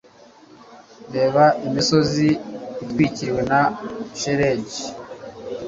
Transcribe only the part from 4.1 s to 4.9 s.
shelegi.